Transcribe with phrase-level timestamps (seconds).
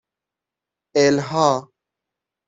[0.95, 1.51] اِلها